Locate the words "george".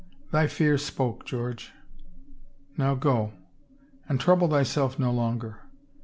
1.27-1.73